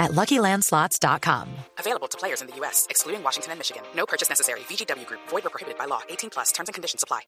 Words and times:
at 0.00 0.10
LuckyLandSlots.com. 0.12 1.48
Available 1.78 2.08
to 2.08 2.18
players 2.18 2.40
in 2.40 2.48
the 2.48 2.56
U.S., 2.56 2.86
excluding 2.90 3.22
Washington 3.22 3.52
and 3.52 3.60
Michigan. 3.60 3.82
No 3.94 4.06
purchase 4.06 4.28
necessary. 4.28 4.60
VGW 4.60 5.06
Group. 5.06 5.20
Void 5.28 5.46
or 5.46 5.50
prohibited 5.50 5.78
by 5.78 5.84
law. 5.84 6.00
18 6.08 6.30
plus. 6.30 6.50
Terms 6.50 6.68
and 6.68 6.74
conditions 6.74 7.04
apply. 7.04 7.20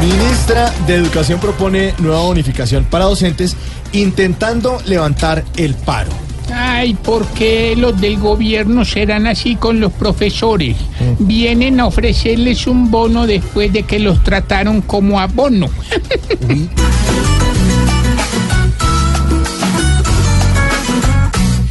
Ministra 0.00 0.70
de 0.86 0.94
Educación 0.94 1.40
propone 1.40 1.94
nueva 1.98 2.20
bonificación 2.20 2.84
para 2.84 3.04
docentes 3.04 3.56
intentando 3.92 4.78
levantar 4.86 5.44
el 5.56 5.74
paro. 5.74 6.10
Ay, 6.52 6.94
¿por 6.94 7.26
qué 7.28 7.74
los 7.76 8.00
del 8.00 8.18
gobierno 8.18 8.84
serán 8.84 9.26
así 9.26 9.56
con 9.56 9.80
los 9.80 9.92
profesores? 9.92 10.76
Vienen 11.18 11.80
a 11.80 11.86
ofrecerles 11.86 12.66
un 12.66 12.90
bono 12.90 13.26
después 13.26 13.72
de 13.72 13.82
que 13.82 13.98
los 13.98 14.22
trataron 14.22 14.80
como 14.82 15.18
abono. 15.18 15.68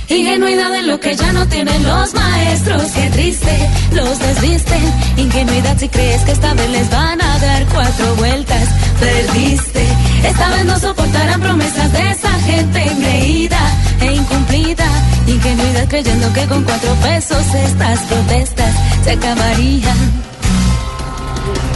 Ingenuidad 0.08 0.76
en 0.76 0.88
lo 0.88 1.00
que 1.00 1.16
ya 1.16 1.34
no 1.34 1.48
tienen 1.48 1.84
los 1.84 2.14
maestros, 2.14 2.84
qué 2.92 3.10
triste, 3.10 3.70
los 3.92 4.20
desvisten. 4.20 4.82
Ingenuidad 5.18 5.78
si 5.80 5.90
crees 5.90 6.22
que 6.22 6.32
esta 6.32 6.54
vez 6.54 6.70
les 6.70 6.90
van 6.92 7.20
a 7.22 7.40
dar 7.40 7.66
cuatro 7.74 8.16
vueltas, 8.16 8.70
perdiste. 9.00 9.84
Esta 10.24 10.50
vez 10.50 10.66
no 10.66 10.80
soportarán 10.80 11.42
promesas 11.42 11.92
de 11.92 12.12
esa 12.12 12.32
gente 12.42 12.84
engreída 12.84 13.60
e 14.02 14.14
incumplida. 14.14 14.86
Ingenuidad 15.26 15.88
creyendo 15.88 16.32
que 16.34 16.46
con 16.46 16.64
cuatro 16.64 16.94
pesos 16.96 17.44
estas 17.56 18.00
protestas 18.02 18.76
se 19.04 19.12
acabarían. 19.12 19.98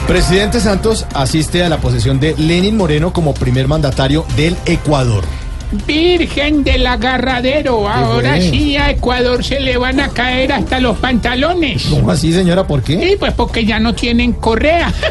Presidente 0.07 0.59
Santos 0.59 1.05
asiste 1.15 1.63
a 1.63 1.69
la 1.69 1.77
posesión 1.77 2.19
de 2.19 2.35
Lenin 2.37 2.77
Moreno 2.77 3.11
como 3.11 3.33
primer 3.33 3.67
mandatario 3.67 4.25
del 4.35 4.55
Ecuador. 4.65 5.23
Virgen 5.71 6.63
del 6.63 6.87
agarradero, 6.87 7.87
ahora 7.87 8.41
sí 8.41 8.75
a 8.75 8.89
Ecuador 8.89 9.43
se 9.43 9.59
le 9.59 9.77
van 9.77 9.99
a 9.99 10.09
caer 10.09 10.51
hasta 10.51 10.79
los 10.79 10.97
pantalones. 10.97 11.83
¿Cómo 11.89 12.09
así, 12.09 12.33
señora? 12.33 12.65
¿Por 12.65 12.81
qué? 12.81 12.99
Sí, 12.99 13.15
pues 13.19 13.33
porque 13.33 13.65
ya 13.65 13.79
no 13.79 13.93
tienen 13.93 14.33
correa. 14.33 14.91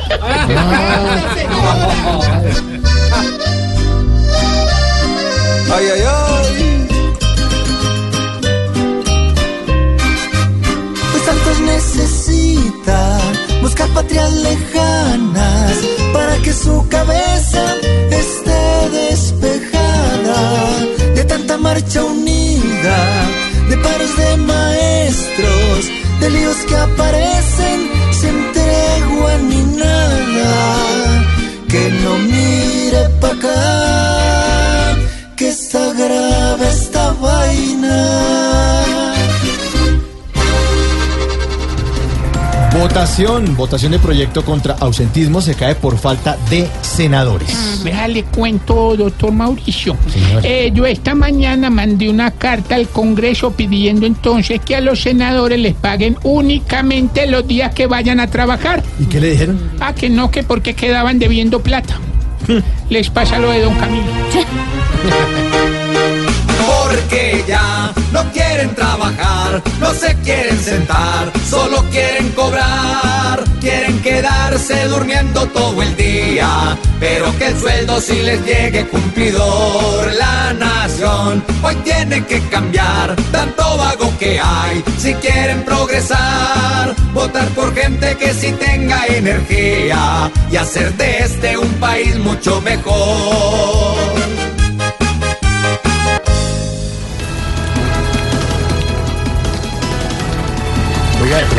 Ay, 5.70 5.84
ay, 5.94 6.00
ay. 6.00 6.88
Pues 11.12 11.22
Santos 11.24 11.60
necesita 11.60 13.18
buscar 13.60 13.88
patrias 13.90 14.32
lejanas 14.32 15.76
para 16.12 16.36
que 16.38 16.52
su 16.52 16.88
cabeza 16.88 17.57
unida, 21.96 22.98
de 23.70 23.76
paros 23.78 24.16
de 24.16 24.36
maestros, 24.36 25.90
de 26.20 26.30
líos 26.30 26.56
que 26.68 26.76
aparecen 26.76 27.90
sin 28.12 28.52
tregua 28.52 29.38
ni 29.48 29.62
nada. 29.76 31.24
Que 31.68 31.90
no 32.02 32.18
mire 32.18 33.08
pa' 33.20 33.28
acá, 33.28 34.96
que 35.36 35.48
está 35.48 35.92
grave 35.94 36.68
esta 36.68 37.12
vaina. 37.12 38.07
Votación, 42.78 43.56
votación 43.56 43.90
de 43.90 43.98
proyecto 43.98 44.44
contra 44.44 44.74
ausentismo 44.74 45.40
se 45.40 45.56
cae 45.56 45.74
por 45.74 45.98
falta 45.98 46.36
de 46.48 46.68
senadores. 46.80 47.82
Déjale 47.82 48.22
cuento, 48.22 48.96
doctor 48.96 49.32
Mauricio. 49.32 49.96
Eh, 50.44 50.70
yo 50.72 50.86
esta 50.86 51.16
mañana 51.16 51.70
mandé 51.70 52.08
una 52.08 52.30
carta 52.30 52.76
al 52.76 52.88
Congreso 52.88 53.50
pidiendo 53.50 54.06
entonces 54.06 54.60
que 54.60 54.76
a 54.76 54.80
los 54.80 55.02
senadores 55.02 55.58
les 55.58 55.74
paguen 55.74 56.16
únicamente 56.22 57.26
los 57.26 57.48
días 57.48 57.74
que 57.74 57.88
vayan 57.88 58.20
a 58.20 58.28
trabajar. 58.28 58.84
¿Y 59.00 59.06
qué 59.06 59.20
le 59.20 59.30
dijeron? 59.30 59.58
Ah, 59.80 59.92
que 59.92 60.08
no, 60.08 60.30
que 60.30 60.44
porque 60.44 60.74
quedaban 60.74 61.18
debiendo 61.18 61.60
plata. 61.60 61.98
Les 62.90 63.10
pasa 63.10 63.40
lo 63.40 63.50
de 63.50 63.62
don 63.62 63.74
Camilo. 63.74 64.06
Porque 66.88 67.44
ya 67.46 67.92
no 68.12 68.24
quieren 68.32 68.74
trabajar, 68.74 69.62
no 69.78 69.92
se 69.92 70.14
quieren 70.16 70.58
sentar, 70.58 71.30
durmiendo 74.86 75.46
todo 75.46 75.82
el 75.82 75.96
día, 75.96 76.78
pero 77.00 77.36
que 77.38 77.46
el 77.48 77.58
sueldo 77.58 78.00
sí 78.00 78.22
les 78.22 78.44
llegue 78.44 78.86
cumplidor. 78.86 80.12
La 80.14 80.52
nación 80.52 81.42
hoy 81.62 81.74
tiene 81.76 82.24
que 82.24 82.40
cambiar, 82.48 83.16
tanto 83.32 83.62
vago 83.76 84.12
que 84.18 84.38
hay, 84.40 84.82
si 84.98 85.14
quieren 85.14 85.64
progresar, 85.64 86.94
votar 87.12 87.48
por 87.48 87.74
gente 87.74 88.16
que 88.16 88.32
sí 88.34 88.52
tenga 88.52 89.06
energía 89.06 90.30
y 90.50 90.56
hacer 90.56 90.92
de 90.94 91.18
este 91.18 91.58
un 91.58 91.72
país 91.74 92.16
mucho 92.18 92.60
mejor. 92.60 93.67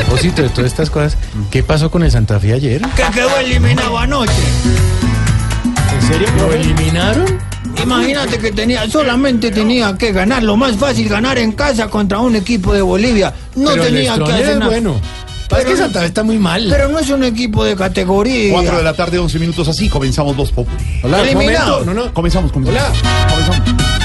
Propósito 0.04 0.42
de 0.42 0.50
todas 0.50 0.72
estas 0.72 0.90
cosas, 0.90 1.18
¿qué 1.52 1.64
pasó 1.64 1.90
con 1.92 2.04
el 2.04 2.12
Santa 2.12 2.40
Fe 2.40 2.54
ayer? 2.54 2.82
Que 2.96 3.04
quedó 3.14 3.38
eliminado 3.38 3.98
anoche. 3.98 4.32
¿En 5.94 6.08
serio? 6.08 6.28
¿Lo 6.38 6.54
eliminaron? 6.54 7.40
Imagínate 7.84 8.38
que 8.40 8.52
tenía, 8.52 8.90
solamente 8.90 9.52
tenía 9.52 9.96
que 9.98 10.12
ganar, 10.12 10.44
lo 10.44 10.58
más 10.58 10.76
fácil, 10.76 11.08
ganar 11.08 11.38
en 11.38 11.52
casa 11.54 11.88
contra 11.90 12.20
un 12.20 12.36
equipo 12.36 12.74
de 12.74 12.82
Bolivia. 12.82 13.34
No 13.56 13.72
Pero 13.72 13.84
tenía 13.84 14.16
que 14.18 14.24
hacer 14.24 14.50
es 14.50 14.56
nada. 14.58 14.66
bueno. 14.68 15.02
Pero 15.50 15.62
es 15.62 15.68
que 15.68 15.78
Santa 15.78 16.02
Fe 16.02 16.06
está 16.06 16.24
muy 16.24 16.38
mal. 16.38 16.68
Pero 16.70 16.90
no 16.90 17.00
es 17.00 17.10
un 17.10 17.24
equipo 17.24 17.64
de 17.64 17.76
categoría. 17.76 18.54
4 18.54 18.78
de 18.78 18.84
la 18.84 18.94
tarde, 18.94 19.18
11 19.18 19.40
minutos 19.40 19.68
así, 19.68 19.90
comenzamos 19.90 20.38
dos. 20.38 20.54
Hola, 21.04 21.18
un 21.18 21.24
eliminado. 21.28 21.80
momento. 21.80 21.94
No, 21.94 22.06
no. 22.06 22.14
Comenzamos, 22.14 22.52
comenzamos. 22.52 22.82
Hola. 23.02 23.28
Comenzamos. 23.30 23.99